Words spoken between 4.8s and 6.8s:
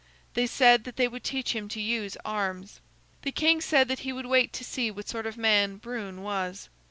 what sort of man Brune was.